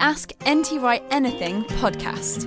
[0.00, 2.46] Ask NT Wright Anything podcast.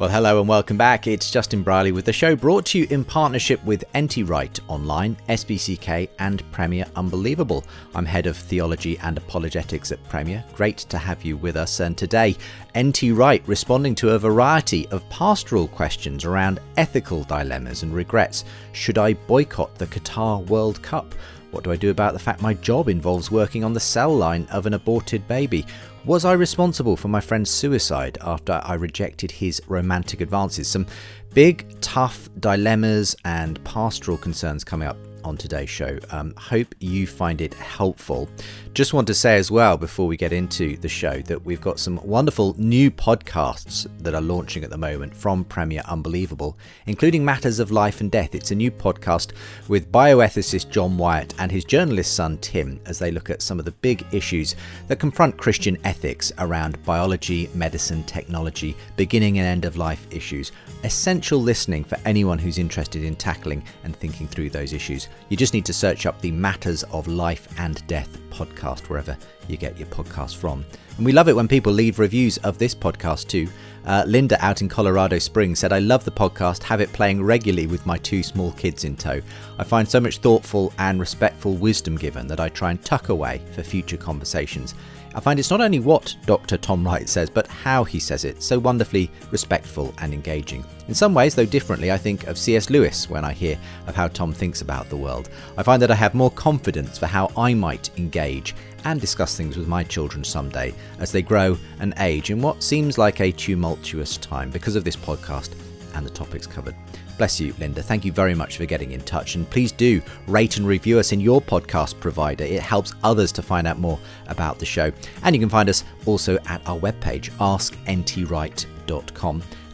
[0.00, 1.06] Well, hello and welcome back.
[1.06, 5.16] It's Justin Brierley with the show brought to you in partnership with NT Wright Online,
[5.28, 7.64] SPCK, and Premier Unbelievable.
[7.94, 10.44] I'm head of theology and apologetics at Premier.
[10.54, 11.78] Great to have you with us.
[11.78, 12.36] And today,
[12.76, 18.44] NT Wright responding to a variety of pastoral questions around ethical dilemmas and regrets.
[18.72, 21.14] Should I boycott the Qatar World Cup?
[21.50, 24.46] What do I do about the fact my job involves working on the cell line
[24.50, 25.64] of an aborted baby?
[26.04, 30.68] Was I responsible for my friend's suicide after I rejected his romantic advances?
[30.68, 30.86] Some
[31.32, 35.98] big, tough dilemmas and pastoral concerns coming up on today's show.
[36.10, 38.28] Um, hope you find it helpful.
[38.72, 41.78] Just want to say as well before we get into the show that we've got
[41.78, 47.58] some wonderful new podcasts that are launching at the moment from Premier Unbelievable, including Matters
[47.58, 48.34] of Life and Death.
[48.34, 49.32] It's a new podcast
[49.68, 53.64] with bioethicist John Wyatt and his journalist son Tim as they look at some of
[53.64, 59.76] the big issues that confront Christian ethics around biology, medicine, technology, beginning and end of
[59.76, 60.52] life issues.
[60.84, 65.08] Essential listening for anyone who's interested in tackling and thinking through those issues.
[65.28, 69.16] You just need to search up the Matters of Life and Death podcast wherever
[69.48, 70.64] you get your podcast from.
[70.96, 73.48] And we love it when people leave reviews of this podcast too.
[73.84, 77.66] Uh, Linda out in Colorado Springs said, I love the podcast, have it playing regularly
[77.66, 79.20] with my two small kids in tow.
[79.58, 83.40] I find so much thoughtful and respectful wisdom given that I try and tuck away
[83.52, 84.74] for future conversations.
[85.18, 86.56] I find it's not only what Dr.
[86.56, 90.64] Tom Wright says, but how he says it, so wonderfully respectful and engaging.
[90.86, 92.70] In some ways, though differently, I think of C.S.
[92.70, 93.58] Lewis when I hear
[93.88, 95.28] of how Tom thinks about the world.
[95.56, 99.56] I find that I have more confidence for how I might engage and discuss things
[99.56, 104.18] with my children someday as they grow and age in what seems like a tumultuous
[104.18, 105.50] time because of this podcast
[105.96, 106.76] and the topics covered.
[107.18, 107.82] Bless you, Linda.
[107.82, 109.34] Thank you very much for getting in touch.
[109.34, 112.44] And please do rate and review us in your podcast provider.
[112.44, 113.98] It helps others to find out more
[114.28, 114.92] about the show.
[115.24, 118.77] And you can find us also at our webpage, askntwright.com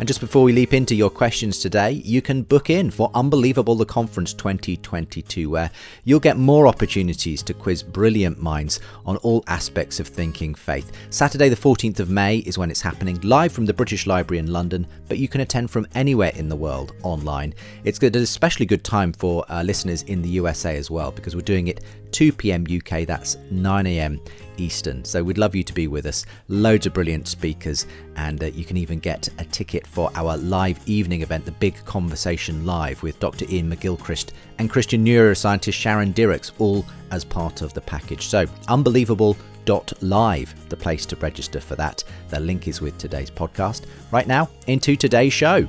[0.00, 3.76] and just before we leap into your questions today, you can book in for Unbelievable
[3.76, 5.70] the Conference 2022, where
[6.02, 10.90] you'll get more opportunities to quiz brilliant minds on all aspects of thinking faith.
[11.10, 14.52] Saturday, the 14th of May, is when it's happening, live from the British Library in
[14.52, 17.54] London, but you can attend from anywhere in the world online.
[17.84, 21.42] It's an especially good time for uh, listeners in the USA as well, because we're
[21.42, 24.20] doing it 2 pm UK, that's 9 am
[24.56, 25.04] Eastern.
[25.04, 26.24] So we'd love you to be with us.
[26.46, 30.78] Loads of brilliant speakers, and uh, you can even get a ticket for our live
[30.86, 33.46] evening event, the Big Conversation Live, with Dr.
[33.46, 38.28] Iain McGilchrist and Christian neuroscientist Sharon Dirckx, all as part of the package.
[38.28, 39.36] So unbelievable.
[39.64, 42.04] Dot Live, the place to register for that.
[42.28, 43.86] The link is with today's podcast.
[44.12, 45.66] Right now, into today's show.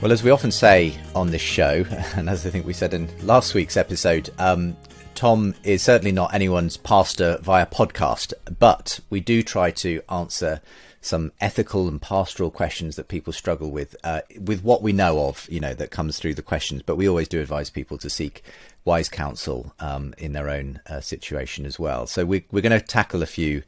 [0.00, 1.84] Well, as we often say on this show,
[2.16, 4.74] and as I think we said in last week's episode, um,
[5.14, 10.62] Tom is certainly not anyone's pastor via podcast, but we do try to answer
[11.02, 15.46] some ethical and pastoral questions that people struggle with, uh, with what we know of,
[15.50, 16.80] you know, that comes through the questions.
[16.80, 18.42] But we always do advise people to seek
[18.86, 22.06] wise counsel um, in their own uh, situation as well.
[22.06, 23.64] So we, we're going to tackle a few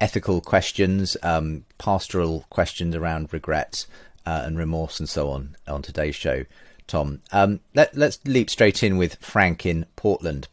[0.00, 3.86] ethical questions, um, pastoral questions around regret,
[4.26, 6.44] uh, and remorse and so on on today's show,
[6.86, 7.20] Tom.
[7.32, 10.48] Um, let, us leap straight in with Frank in Portland,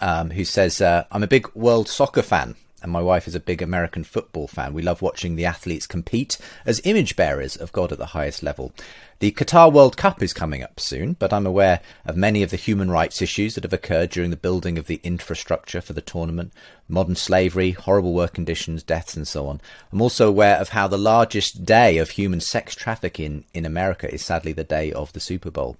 [0.00, 2.54] um, who says, uh, I'm a big world soccer fan.
[2.86, 4.72] And my wife is a big American football fan.
[4.72, 8.72] We love watching the athletes compete as image bearers of God at the highest level.
[9.18, 12.56] The Qatar World Cup is coming up soon, but I'm aware of many of the
[12.56, 16.52] human rights issues that have occurred during the building of the infrastructure for the tournament
[16.88, 19.60] modern slavery, horrible work conditions, deaths, and so on.
[19.90, 24.24] I'm also aware of how the largest day of human sex trafficking in America is
[24.24, 25.76] sadly the day of the Super Bowl.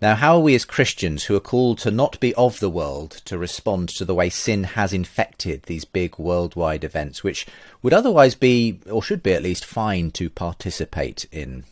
[0.00, 3.10] Now, how are we as Christians who are called to not be of the world
[3.24, 7.46] to respond to the way sin has infected these big worldwide events, which
[7.82, 11.64] would otherwise be, or should be at least, fine to participate in?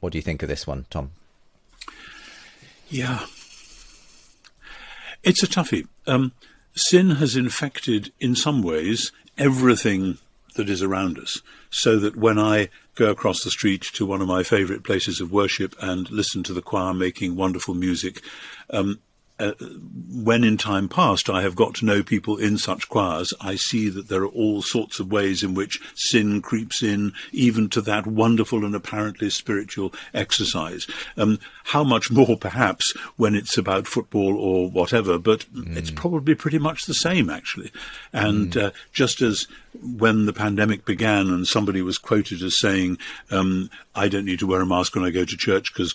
[0.00, 1.12] What do you think of this one, Tom?
[2.90, 3.24] Yeah.
[5.22, 5.88] It's a toughie.
[6.06, 6.32] Um,
[6.76, 10.18] sin has infected, in some ways, everything
[10.56, 11.40] that is around us.
[11.70, 15.32] So that when I go across the street to one of my favourite places of
[15.32, 18.22] worship and listen to the choir making wonderful music,
[18.70, 19.00] um,
[19.38, 19.52] uh,
[20.12, 23.88] when in time past I have got to know people in such choirs, I see
[23.88, 28.06] that there are all sorts of ways in which sin creeps in, even to that
[28.06, 30.86] wonderful and apparently spiritual exercise.
[31.16, 35.76] Um, how much more, perhaps, when it's about football or whatever, but mm.
[35.76, 37.72] it's probably pretty much the same, actually.
[38.12, 38.66] And mm.
[38.66, 39.48] uh, just as
[39.82, 42.98] when the pandemic began and somebody was quoted as saying,
[43.30, 45.92] um, I don't need to wear a mask when I go to church because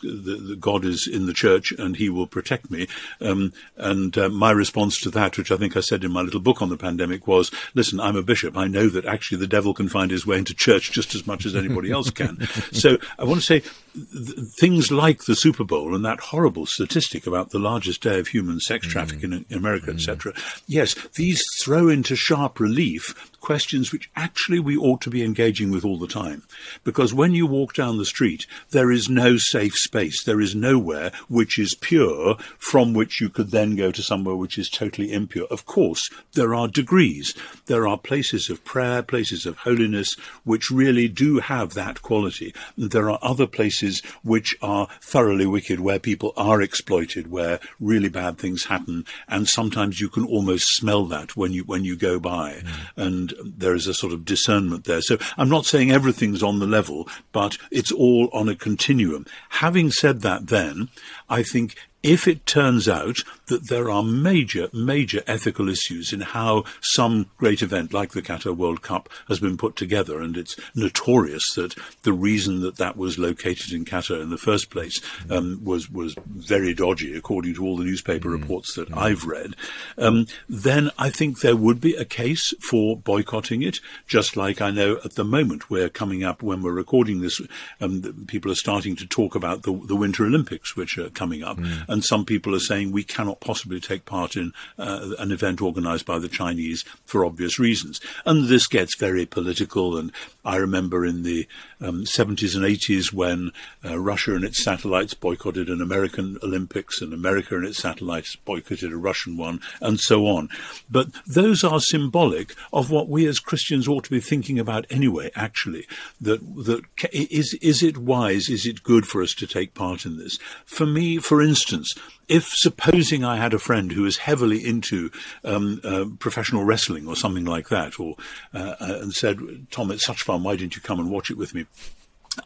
[0.59, 2.87] God is in the church and he will protect me.
[3.29, 6.39] Um, and uh, my response to that, which I think I said in my little
[6.39, 8.57] book on the pandemic, was, listen, I'm a bishop.
[8.57, 11.45] I know that actually the devil can find his way into church just as much
[11.45, 12.41] as anybody else can.
[12.71, 17.27] so I want to say th- things like the Super Bowl and that horrible statistic
[17.27, 19.51] about the largest day of human sex trafficking mm.
[19.51, 19.95] in America, mm.
[19.95, 20.33] etc.
[20.67, 25.85] Yes, these throw into sharp relief questions which actually we ought to be engaging with
[25.85, 26.43] all the time.
[26.83, 30.23] Because when you walk down the street, there is no safe space.
[30.23, 34.57] There is nowhere which is pure from which you could then go to somewhere which
[34.57, 35.47] is totally impure.
[35.51, 37.33] Of course, there are degrees.
[37.65, 42.53] There are places of prayer, places of holiness, which really do have that quality.
[42.77, 48.37] There are other places which are thoroughly wicked, where people are exploited, where really bad
[48.37, 49.05] things happen.
[49.27, 52.63] And sometimes you can almost smell that when you, when you go by.
[52.63, 53.07] Mm.
[53.07, 55.01] And there is a sort of discernment there.
[55.01, 59.25] So I'm not saying everything's on the level, but it's all on a continuum.
[59.49, 60.89] Having said that, then,
[61.29, 63.17] I think if it turns out
[63.47, 68.55] that there are major, major ethical issues in how some great event like the Qatar
[68.55, 73.19] World Cup has been put together, and it's notorious that the reason that that was
[73.19, 77.75] located in Qatar in the first place um, was was very dodgy, according to all
[77.75, 78.41] the newspaper mm.
[78.41, 78.97] reports that mm.
[78.97, 79.55] I've read,
[79.97, 83.79] um, then I think there would be a case for boycotting it.
[84.07, 87.41] Just like I know at the moment we're coming up when we're recording this,
[87.81, 91.57] um, people are starting to talk about the, the Winter Olympics, which are coming up.
[91.57, 95.61] Mm and some people are saying we cannot possibly take part in uh, an event
[95.61, 97.99] organized by the Chinese for obvious reasons.
[98.25, 99.97] And this gets very political.
[99.97, 100.11] And
[100.45, 101.47] I remember in the
[101.81, 103.51] um, 70s and 80s when
[103.83, 108.93] uh, Russia and its satellites boycotted an American Olympics and America and its satellites boycotted
[108.93, 110.49] a Russian one and so on.
[110.89, 115.31] But those are symbolic of what we as Christians ought to be thinking about anyway,
[115.35, 115.87] actually.
[116.21, 118.47] That, that is, is it wise?
[118.47, 120.37] Is it good for us to take part in this?
[120.65, 125.11] For me, for instance, instance, if supposing I had a friend who was heavily into
[125.43, 128.15] um, uh, professional wrestling or something like that, or
[128.53, 129.39] uh, uh and said,
[129.71, 130.43] "Tom, it's such fun.
[130.43, 131.65] Why didn't you come and watch it with me?"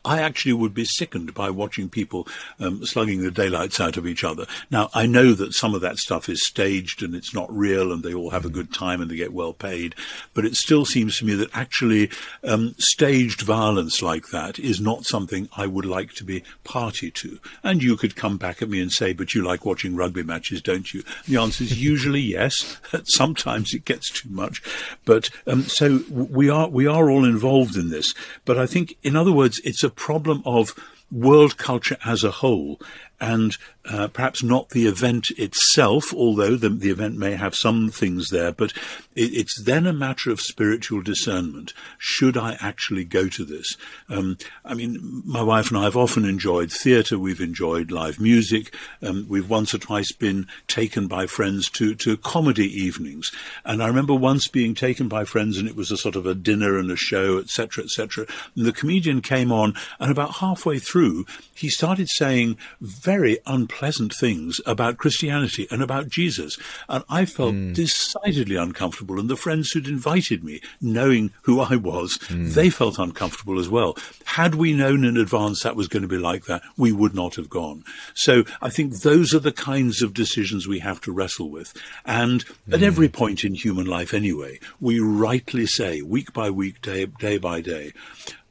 [0.05, 2.27] I actually would be sickened by watching people
[2.59, 4.45] um, slugging the daylights out of each other.
[4.69, 8.03] Now, I know that some of that stuff is staged and it's not real and
[8.03, 9.95] they all have a good time and they get well paid,
[10.33, 12.09] but it still seems to me that actually
[12.43, 17.39] um, staged violence like that is not something I would like to be party to.
[17.63, 20.61] And you could come back at me and say, but you like watching rugby matches,
[20.61, 21.03] don't you?
[21.27, 22.77] The answer is usually yes.
[23.05, 24.61] Sometimes it gets too much.
[25.05, 28.13] But um, so we are, we are all involved in this.
[28.45, 30.73] But I think, in other words, it's a problem of
[31.11, 32.79] world culture as a whole
[33.19, 38.29] and uh, perhaps not the event itself, although the, the event may have some things
[38.29, 38.71] there, but
[39.15, 41.73] it, it's then a matter of spiritual discernment.
[41.97, 43.75] Should I actually go to this?
[44.09, 48.73] Um, I mean, my wife and I have often enjoyed theatre, we've enjoyed live music,
[49.01, 53.31] um, we've once or twice been taken by friends to, to comedy evenings.
[53.65, 56.35] And I remember once being taken by friends and it was a sort of a
[56.35, 58.27] dinner and a show, etc., etc.
[58.55, 62.57] And the comedian came on, and about halfway through, he started saying
[63.03, 66.57] very unpleasant things about Christianity and about Jesus.
[66.87, 67.75] And I felt mm.
[67.75, 69.19] decidedly uncomfortable.
[69.19, 72.53] And the friends who'd invited me, knowing who I was, mm.
[72.53, 73.97] they felt uncomfortable as well.
[74.25, 77.35] Had we known in advance that was going to be like that, we would not
[77.35, 77.83] have gone.
[78.13, 81.73] So I think those are the kinds of decisions we have to wrestle with.
[82.05, 82.73] And mm.
[82.73, 82.85] at hmm.
[82.85, 87.61] every point in human life anyway, we rightly say, week by week, day, day by
[87.61, 87.93] day,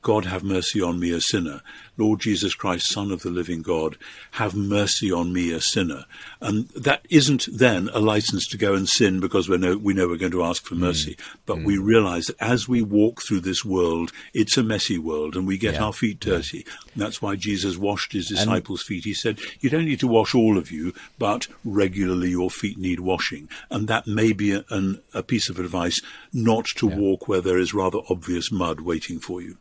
[0.03, 1.63] God have mercy on me, a sinner.
[1.97, 3.97] Lord Jesus Christ, Son of the living God,
[4.33, 6.07] have mercy on me, a sinner.
[6.41, 10.09] And that isn't then a license to go and sin because we know, we know
[10.09, 10.81] we're going to ask for mm.
[10.81, 11.15] mercy.
[11.15, 11.37] Mm.
[11.47, 11.65] But mm.
[11.65, 15.57] we realize that as we walk through this world, it's a messy world and we
[15.57, 15.85] get yeah.
[15.85, 16.67] our feet dirty.
[16.67, 17.05] Yeah.
[17.05, 19.05] That's why Jesus washed his disciples' and feet.
[19.05, 22.99] He said, You don't need to wash all of you, but regularly your feet need
[22.99, 23.49] washing.
[23.71, 26.97] And that may be a, an, a piece of advice not to yeah.
[26.97, 29.59] walk where there is rather obvious mud waiting for you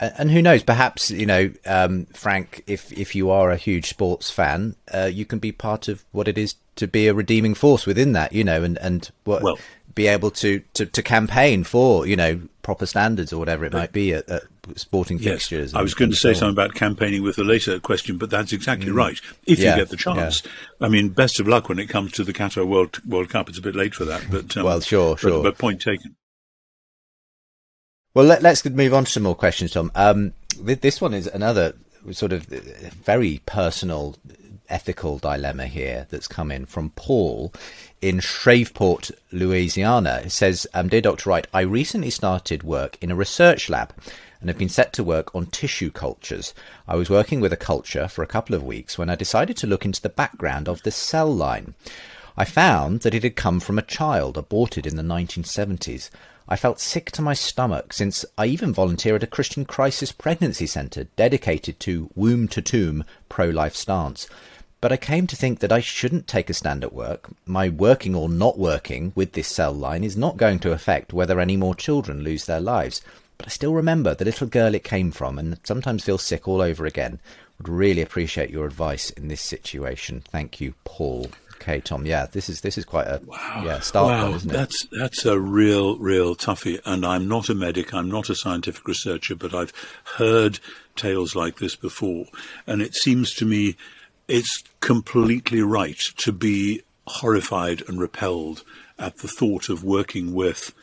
[0.00, 0.62] and who knows?
[0.62, 2.62] Perhaps you know, um, Frank.
[2.66, 6.28] If if you are a huge sports fan, uh, you can be part of what
[6.28, 8.32] it is to be a redeeming force within that.
[8.32, 9.58] You know, and and what, well,
[9.94, 13.92] be able to, to to campaign for you know proper standards or whatever it might
[13.92, 14.42] be at, at
[14.76, 15.72] sporting fixtures.
[15.72, 18.30] Yes, I was going to say so something about campaigning with a later question, but
[18.30, 18.94] that's exactly mm.
[18.94, 19.20] right.
[19.46, 20.86] If yeah, you get the chance, yeah.
[20.86, 23.48] I mean, best of luck when it comes to the Qatar World World Cup.
[23.48, 25.42] It's a bit late for that, but um, well, sure, sure.
[25.42, 26.14] But, but point taken.
[28.14, 29.92] Well, let, us move on to some more questions, Tom.
[29.94, 31.74] Um, this one is another
[32.12, 34.16] sort of very personal
[34.70, 37.52] ethical dilemma here that's come in from Paul
[38.00, 40.22] in Shreveport, Louisiana.
[40.24, 41.28] It says, um, Dear Dr.
[41.28, 43.92] Wright, I recently started work in a research lab
[44.40, 46.54] and have been set to work on tissue cultures.
[46.86, 49.66] I was working with a culture for a couple of weeks when I decided to
[49.66, 51.74] look into the background of the cell line.
[52.36, 56.08] I found that it had come from a child aborted in the 1970s.
[56.50, 60.66] I felt sick to my stomach since I even volunteer at a Christian crisis pregnancy
[60.66, 64.26] centre dedicated to womb to tomb pro life stance.
[64.80, 67.28] But I came to think that I shouldn't take a stand at work.
[67.44, 71.38] My working or not working with this cell line is not going to affect whether
[71.38, 73.02] any more children lose their lives.
[73.36, 76.62] But I still remember the little girl it came from and sometimes feel sick all
[76.62, 77.20] over again.
[77.58, 80.22] Would really appreciate your advice in this situation.
[80.30, 81.28] Thank you, Paul.
[81.60, 82.06] Okay, Tom.
[82.06, 83.62] Yeah, this is this is quite a wow.
[83.64, 84.34] yeah start, wow.
[84.34, 84.52] isn't it?
[84.52, 86.80] That's that's a real real toughie.
[86.84, 87.92] And I'm not a medic.
[87.92, 89.72] I'm not a scientific researcher, but I've
[90.16, 90.60] heard
[90.94, 92.26] tales like this before,
[92.66, 93.76] and it seems to me
[94.28, 98.62] it's completely right to be horrified and repelled
[98.98, 100.74] at the thought of working with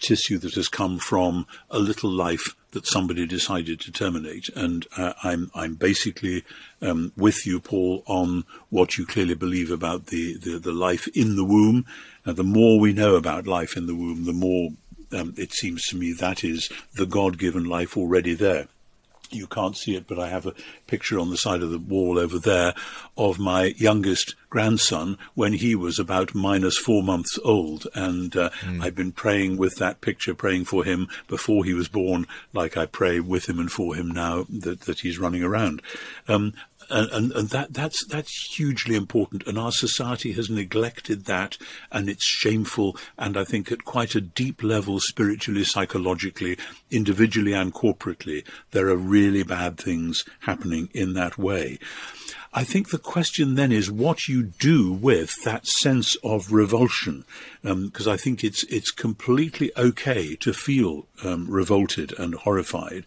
[0.00, 4.48] tissue that has come from a little life that somebody decided to terminate.
[4.54, 6.44] And uh, I'm I'm basically
[6.80, 11.36] um, with you, Paul, on what you clearly believe about the the, the life in
[11.36, 11.86] the womb.
[12.26, 14.70] Uh, the more we know about life in the womb, the more
[15.12, 18.68] um, it seems to me that is the God-given life already there
[19.30, 20.54] you can't see it, but I have a
[20.86, 22.74] picture on the side of the wall over there
[23.16, 27.86] of my youngest grandson when he was about minus four months old.
[27.94, 28.82] And uh, mm.
[28.82, 32.86] I've been praying with that picture, praying for him before he was born, like I
[32.86, 35.82] pray with him and for him now that, that he's running around.
[36.28, 36.54] Um,
[36.90, 39.46] and, and, that that's that's hugely important.
[39.46, 41.56] And our society has neglected that,
[41.90, 42.96] and it's shameful.
[43.18, 46.56] And I think at quite a deep level, spiritually, psychologically,
[46.90, 51.78] individually, and corporately, there are really bad things happening in that way.
[52.52, 57.24] I think the question then is what you do with that sense of revulsion,
[57.62, 63.06] because um, I think it's it's completely okay to feel um, revolted and horrified,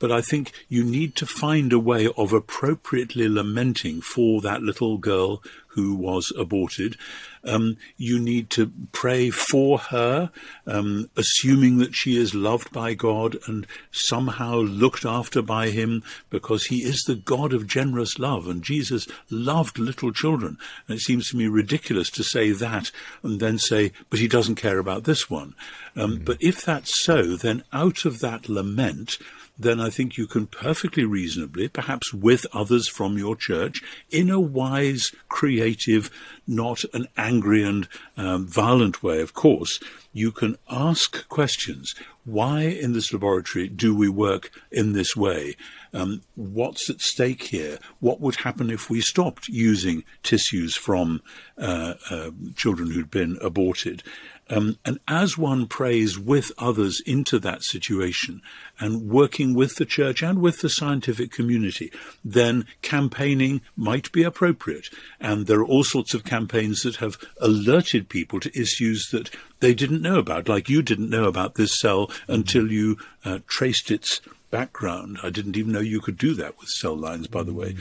[0.00, 4.98] but I think you need to find a way of appropriately lamenting for that little
[4.98, 6.96] girl who was aborted.
[7.44, 10.30] Um, you need to pray for her,
[10.66, 16.66] um, assuming that she is loved by God and somehow looked after by Him, because
[16.66, 20.58] He is the God of generous love, and Jesus loved little children.
[20.86, 22.90] And it seems to me ridiculous to say that
[23.22, 25.54] and then say, but He doesn't care about this one.
[25.96, 26.24] Um, mm-hmm.
[26.24, 29.18] But if that's so, then out of that lament,
[29.60, 34.40] then I think you can perfectly reasonably, perhaps with others from your church, in a
[34.40, 36.10] wise, creative,
[36.46, 37.86] not an angry and
[38.16, 39.78] um, violent way, of course,
[40.12, 41.94] you can ask questions.
[42.24, 45.56] Why in this laboratory do we work in this way?
[45.92, 47.78] Um, what's at stake here?
[48.00, 51.22] What would happen if we stopped using tissues from
[51.58, 54.02] uh, uh, children who'd been aborted?
[54.50, 58.42] Um, and as one prays with others into that situation
[58.78, 61.92] and working with the church and with the scientific community,
[62.24, 64.88] then campaigning might be appropriate.
[65.20, 69.30] And there are all sorts of campaigns that have alerted people to issues that
[69.60, 73.90] they didn't know about, like you didn't know about this cell until you uh, traced
[73.90, 75.18] its background.
[75.22, 77.76] I didn't even know you could do that with cell lines, by the way.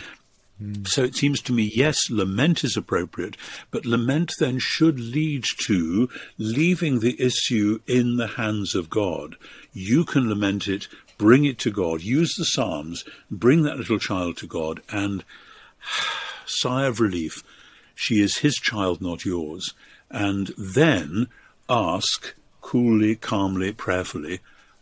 [0.84, 3.38] So it seems to me, yes, lament is appropriate,
[3.72, 9.38] but lament then should lead to leaving the issue in the hands of God.
[9.72, 14.36] You can lament it, bring it to God, use the Psalms, bring that little child
[14.38, 15.24] to God, and
[16.46, 17.42] sigh of relief.
[17.96, 19.74] She is his child, not yours.
[20.10, 21.28] And then
[21.70, 24.40] ask coolly, calmly, prayerfully,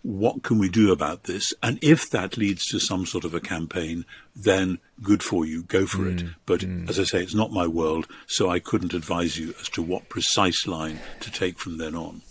[0.08, 1.54] what can we do about this?
[1.62, 5.86] And if that leads to some sort of a campaign, then good for you, go
[5.86, 6.28] for mm, it.
[6.46, 6.90] But mm.
[6.90, 10.08] as I say, it's not my world, so I couldn't advise you as to what
[10.08, 12.22] precise line to take from then on.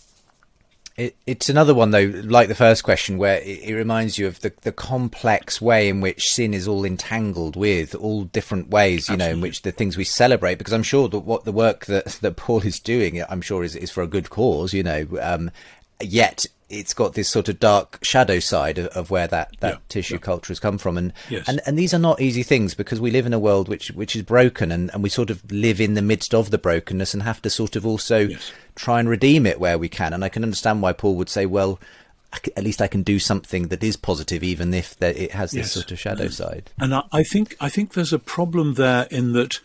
[0.95, 4.39] It, it's another one though, like the first question, where it, it, reminds you of
[4.39, 9.13] the, the complex way in which sin is all entangled with all different ways, you
[9.13, 9.27] Absolutely.
[9.27, 10.55] know, in which the things we celebrate.
[10.55, 13.75] Because I'm sure that what the work that that Paul is doing, I'm sure is
[13.75, 15.05] is for a good cause, you know.
[15.21, 15.51] Um,
[16.01, 19.79] yet it's got this sort of dark shadow side of, of where that, that yeah,
[19.87, 20.19] tissue yeah.
[20.19, 20.97] culture has come from.
[20.97, 21.47] And, yes.
[21.47, 24.15] and and these are not easy things because we live in a world which which
[24.15, 27.23] is broken and, and we sort of live in the midst of the brokenness and
[27.23, 28.51] have to sort of also yes.
[28.75, 30.13] try and redeem it where we can.
[30.13, 31.79] And I can understand why Paul would say, well,
[32.33, 35.71] at least I can do something that is positive, even if it has this yes.
[35.71, 36.69] sort of shadow side.
[36.77, 39.59] And I think I think there's a problem there in that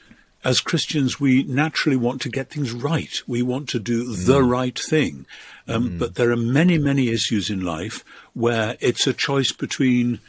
[0.44, 3.20] as Christians, we naturally want to get things right.
[3.26, 4.26] We want to do mm.
[4.26, 5.26] the right thing.
[5.68, 5.98] Um, mm.
[5.98, 8.04] But there are many, many issues in life
[8.34, 10.20] where it's a choice between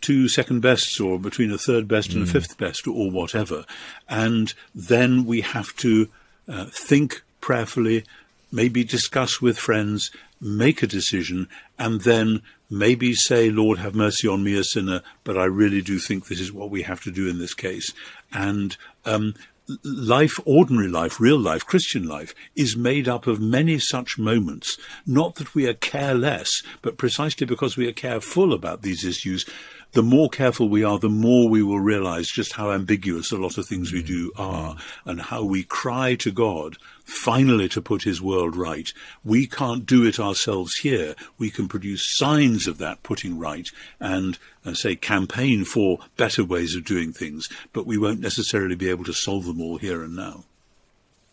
[0.00, 2.14] two second bests or between a third best mm.
[2.16, 2.32] and a mm.
[2.32, 3.64] fifth best or whatever.
[4.08, 6.08] And then we have to
[6.46, 8.04] uh, think prayerfully,
[8.52, 10.10] maybe discuss with friends,
[10.40, 11.48] make a decision,
[11.78, 15.98] and then maybe say, Lord, have mercy on me, a sinner, but I really do
[15.98, 17.92] think this is what we have to do in this case.
[18.32, 19.34] And um,
[19.82, 24.76] life, ordinary life, real life, Christian life, is made up of many such moments.
[25.06, 29.46] Not that we are careless, but precisely because we are careful about these issues,
[29.92, 33.56] the more careful we are, the more we will realize just how ambiguous a lot
[33.56, 34.06] of things we hmm.
[34.06, 38.92] do are and how we cry to God finally to put his world right.
[39.24, 41.14] We can't do it ourselves here.
[41.38, 43.70] We can produce signs of that putting right
[44.00, 48.88] and, uh, say, campaign for better ways of doing things, but we won't necessarily be
[48.88, 50.44] able to solve them all here and now.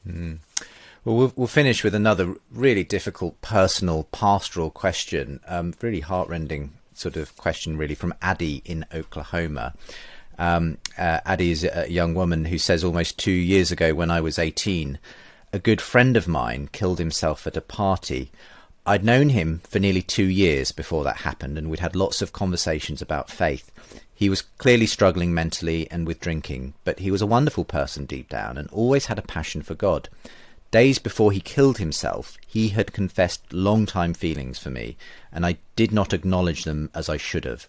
[0.08, 0.40] Mm.
[1.04, 7.18] Well, well, we'll finish with another really difficult personal pastoral question, um, really heartrending sort
[7.18, 9.74] of question, really, from Addie in Oklahoma.
[10.38, 14.22] Um, uh, Addie is a young woman who says almost two years ago, when I
[14.22, 15.00] was 18,
[15.54, 18.32] a good friend of mine killed himself at a party.
[18.86, 22.32] I'd known him for nearly two years before that happened, and we'd had lots of
[22.32, 23.72] conversations about faith.
[24.14, 28.30] He was clearly struggling mentally and with drinking, but he was a wonderful person deep
[28.30, 30.10] down and always had a passion for God.
[30.72, 34.96] Days before he killed himself, he had confessed long time feelings for me,
[35.34, 37.68] and I did not acknowledge them as I should have.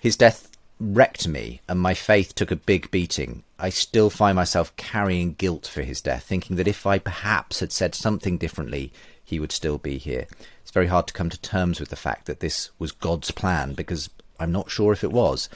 [0.00, 3.42] His death wrecked me, and my faith took a big beating.
[3.58, 7.72] I still find myself carrying guilt for his death, thinking that if I perhaps had
[7.72, 8.92] said something differently,
[9.24, 10.26] he would still be here.
[10.62, 13.74] It's very hard to come to terms with the fact that this was God's plan,
[13.74, 15.48] because I'm not sure if it was.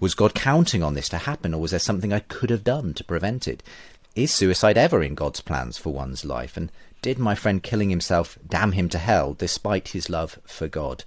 [0.00, 2.94] Was God counting on this to happen, or was there something I could have done
[2.94, 3.62] to prevent it?
[4.14, 6.56] Is suicide ever in God's plans for one's life?
[6.56, 6.70] And
[7.02, 11.04] did my friend killing himself damn him to hell despite his love for God?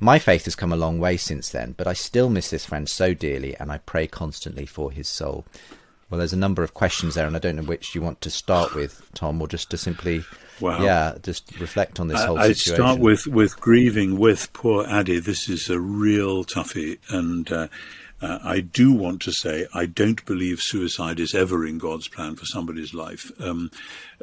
[0.00, 2.88] My faith has come a long way since then, but I still miss this friend
[2.88, 5.44] so dearly and I pray constantly for his soul.
[6.08, 8.30] Well, there's a number of questions there, and I don't know which you want to
[8.30, 10.24] start with, Tom, or just to simply,
[10.58, 10.82] wow.
[10.82, 12.72] yeah, just reflect on this whole I, situation.
[12.72, 15.20] I start with, with grieving with poor Addie.
[15.20, 17.68] This is a real toughie, and uh,
[18.20, 22.34] uh, I do want to say I don't believe suicide is ever in God's plan
[22.36, 23.30] for somebody's life.
[23.40, 23.70] Um,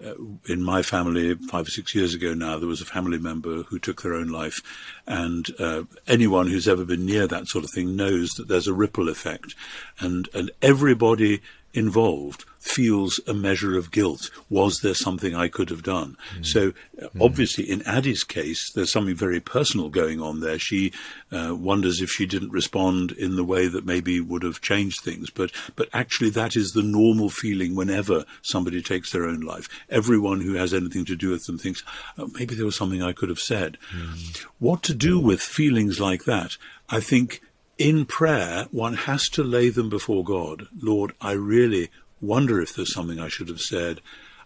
[0.03, 0.13] uh,
[0.47, 3.79] in my family, five or six years ago now, there was a family member who
[3.79, 4.61] took their own life,
[5.07, 8.73] and uh, anyone who's ever been near that sort of thing knows that there's a
[8.73, 9.55] ripple effect,
[9.99, 11.41] and and everybody
[11.75, 14.31] involved feels a measure of guilt.
[14.49, 16.17] Was there something I could have done?
[16.35, 16.45] Mm.
[16.45, 17.23] So, uh, mm.
[17.23, 20.57] obviously, in Addie's case, there's something very personal going on there.
[20.57, 20.91] She
[21.31, 25.29] uh, wonders if she didn't respond in the way that maybe would have changed things.
[25.29, 29.69] But, but actually, that is the normal feeling whenever somebody takes their own life.
[29.89, 31.83] Everyone who has anything to do with them thinks,
[32.17, 33.77] oh, maybe there was something I could have said.
[33.95, 34.43] Mm.
[34.57, 36.57] What to do with feelings like that?
[36.89, 37.41] I think
[37.77, 40.67] in prayer, one has to lay them before God.
[40.79, 41.89] Lord, I really
[42.21, 44.01] wonder if there's something I should have said.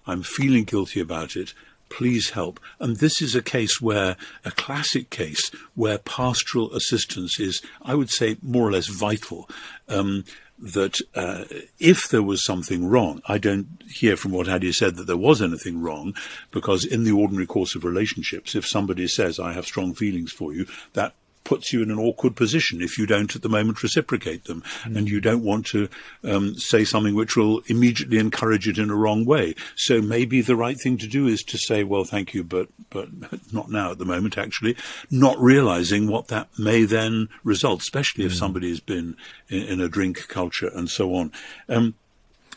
[0.08, 1.54] I'm feeling guilty about it.
[1.90, 2.60] Please help.
[2.80, 4.16] And this is a case where,
[4.46, 9.50] a classic case, where pastoral assistance is, I would say, more or less vital.
[9.88, 10.24] Um,
[10.62, 11.46] that uh,
[11.80, 15.42] if there was something wrong, I don't hear from what Addie said that there was
[15.42, 16.14] anything wrong,
[16.52, 20.54] because in the ordinary course of relationships, if somebody says, I have strong feelings for
[20.54, 21.14] you, that
[21.50, 24.96] puts you in an awkward position if you don't at the moment reciprocate them, mm.
[24.96, 25.90] and you don't want to
[26.24, 29.56] um, say something which will immediately encourage it in a wrong way.
[29.76, 33.10] So maybe the right thing to do is to say, "Well, thank you, but but
[33.52, 34.78] not now at the moment." Actually,
[35.10, 38.38] not realizing what that may then result, especially if mm.
[38.38, 39.18] somebody has been
[39.50, 41.32] in, in, a drink culture and so on.
[41.68, 41.96] Um,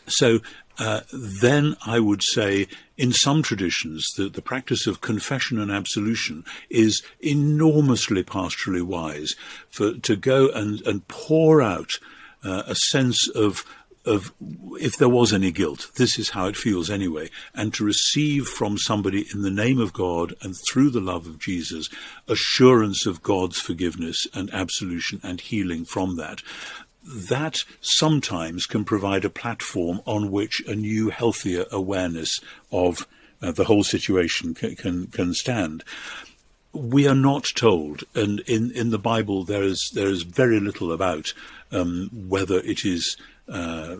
[0.05, 0.39] so
[0.79, 6.45] uh, then I would say in some traditions that the practice of confession and absolution
[6.69, 9.35] is enormously pastorally wise.
[9.69, 11.91] For to go and, and pour out
[12.43, 13.65] uh, a sense of
[14.05, 14.33] of
[14.81, 18.77] if there was any guilt, this is how it feels anyway, and to receive from
[18.77, 21.89] somebody in the name of God and through the love of Jesus
[22.27, 26.41] assurance of God's forgiveness and absolution and healing from that
[27.05, 32.39] that sometimes can provide a platform on which a new, healthier awareness
[32.71, 33.07] of
[33.41, 35.83] uh, the whole situation can, can, can stand.
[36.71, 40.91] We are not told, and in, in the Bible there is there is very little
[40.91, 41.33] about
[41.71, 43.15] um, whether it is
[43.47, 43.97] uh,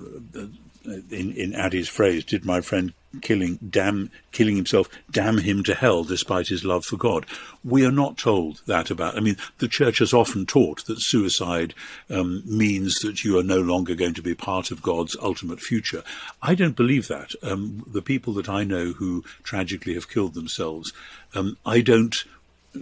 [0.85, 6.03] in, in Addy's phrase, did my friend killing damn killing himself damn him to hell
[6.03, 7.25] despite his love for God?
[7.63, 9.15] We are not told that about.
[9.15, 11.73] I mean, the church has often taught that suicide
[12.09, 16.03] um, means that you are no longer going to be part of God's ultimate future.
[16.41, 17.31] I don't believe that.
[17.41, 20.91] Um, the people that I know who tragically have killed themselves,
[21.35, 22.23] um, I don't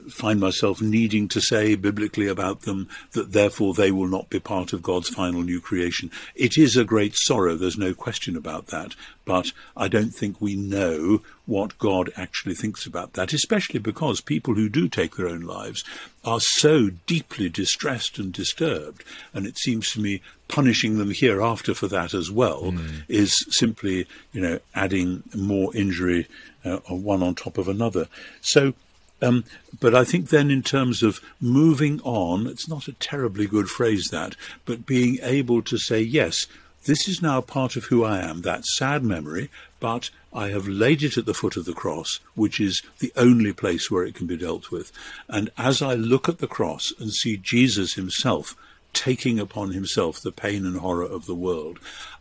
[0.10, 4.74] find myself needing to say biblically about them that therefore they will not be part
[4.74, 6.10] of God's final new creation.
[6.36, 10.56] It is a great sorrow, there's no question about that, but I don't think we
[10.56, 15.42] know what God actually thinks about that, especially because people who do take their own
[15.42, 15.84] lives
[16.24, 21.88] are so deeply distressed and disturbed, and it seems to me punishing them hereafter for
[21.88, 23.04] that as well mm.
[23.08, 26.28] is simply, you know, adding more injury
[26.66, 28.08] uh, one on top of another.
[28.42, 28.74] So
[29.22, 29.44] um,
[29.80, 34.10] but I think then, in terms of moving on, it's not a terribly good phrase
[34.10, 36.48] that, but being able to say, yes,
[36.86, 41.04] this is now part of who I am, that sad memory, but I have laid
[41.04, 44.26] it at the foot of the cross, which is the only place where it can
[44.26, 44.92] be dealt with.
[45.28, 48.56] And as I look at the cross and see Jesus himself
[48.94, 51.80] taking upon himself the pain and horror of the world,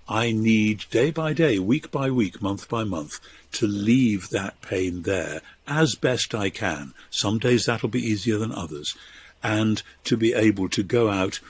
[0.09, 3.21] I need day by day, week by week, month by month,
[3.53, 6.95] to leave that pain there as best I can.
[7.11, 8.97] Some days that'll be easier than others.
[9.43, 11.41] And to be able to go out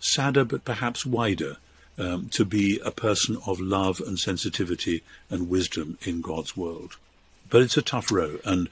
[0.00, 1.56] sadder but perhaps wider,
[1.98, 6.96] um, to be a person of love and sensitivity and wisdom in God's world.
[7.48, 8.68] But it's a tough row and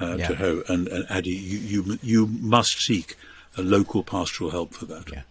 [0.00, 0.28] uh, yeah.
[0.28, 0.62] to hoe.
[0.68, 3.16] And, and Addy, you, you, you must seek
[3.56, 5.10] a local pastoral help for that.
[5.10, 5.22] Yeah.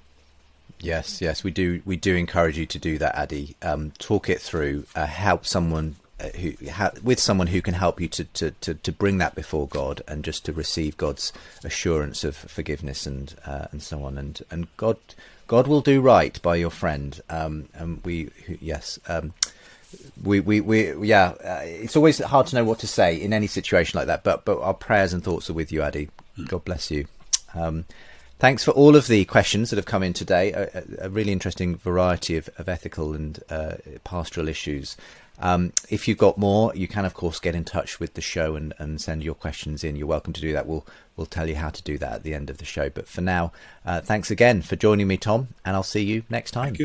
[0.81, 1.81] Yes, yes, we do.
[1.85, 3.55] We do encourage you to do that, Addy.
[3.61, 4.85] Um, talk it through.
[4.95, 8.73] Uh, help someone uh, who ha- with someone who can help you to, to, to,
[8.73, 11.31] to, bring that before God and just to receive God's
[11.63, 14.97] assurance of forgiveness and uh, and so on and and God
[15.47, 19.33] God will do right by your friend um, and we yes um,
[20.23, 23.47] we, we, we yeah uh, it's always hard to know what to say in any
[23.47, 26.09] situation like that but but our prayers and thoughts are with you Addy
[26.47, 27.07] God bless you
[27.55, 27.85] um,
[28.41, 30.51] Thanks for all of the questions that have come in today.
[30.51, 34.97] A, a really interesting variety of, of ethical and uh, pastoral issues.
[35.37, 38.55] Um, if you've got more, you can of course get in touch with the show
[38.55, 39.95] and, and send your questions in.
[39.95, 40.65] You're welcome to do that.
[40.65, 42.89] We'll we'll tell you how to do that at the end of the show.
[42.89, 43.51] But for now,
[43.85, 46.75] uh, thanks again for joining me, Tom, and I'll see you next time.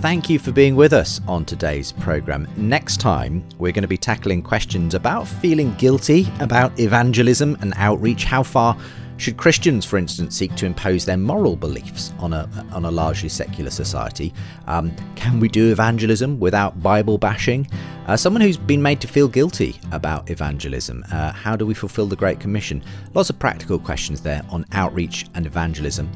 [0.00, 0.38] Thank you.
[0.38, 2.48] For being with us on today's programme.
[2.56, 8.24] Next time, we're going to be tackling questions about feeling guilty, about evangelism and outreach.
[8.24, 8.78] How far
[9.18, 13.28] should Christians, for instance, seek to impose their moral beliefs on a, on a largely
[13.28, 14.32] secular society?
[14.66, 17.68] Um, can we do evangelism without Bible bashing?
[18.06, 22.06] Uh, someone who's been made to feel guilty about evangelism, uh, how do we fulfill
[22.06, 22.82] the Great Commission?
[23.12, 26.10] Lots of practical questions there on outreach and evangelism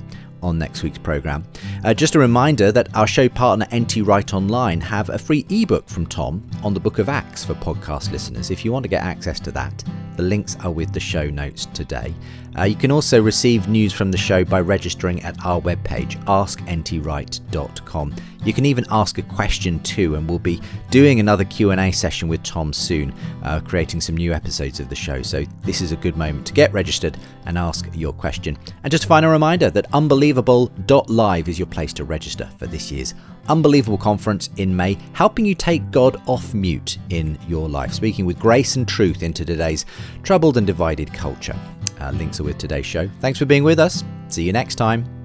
[0.44, 1.44] on next week's programme.
[1.84, 5.88] Uh, just a reminder that our show partner NT Wright Online have a free ebook
[5.88, 8.50] from Tom on the book of Acts for podcast listeners.
[8.50, 9.82] If you want to get access to that,
[10.16, 12.14] the links are with the show notes today.
[12.56, 18.14] Uh, you can also receive news from the show by registering at our webpage, askntwright.com.
[18.44, 22.42] You can even ask a question too, and we'll be doing another Q&A session with
[22.42, 25.22] Tom soon, uh, creating some new episodes of the show.
[25.22, 28.56] So this is a good moment to get registered and ask your question.
[28.84, 33.14] And just a final reminder that unbelievable.live is your place to register for this year's
[33.48, 38.38] Unbelievable Conference in May, helping you take God off mute in your life, speaking with
[38.38, 39.86] grace and truth into today's
[40.22, 41.56] troubled and divided culture.
[42.00, 43.08] Uh, links are with today's show.
[43.20, 44.04] Thanks for being with us.
[44.28, 45.23] See you next time.